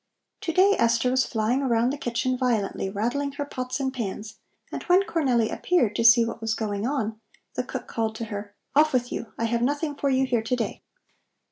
[0.41, 4.39] To day Esther was flying around the kitchen violently rattling her pots and pans,
[4.71, 7.21] and when Cornelli appeared, to see what was going on,
[7.53, 9.31] the cook called to her: "Off with you!
[9.37, 10.81] I have nothing for you here to day.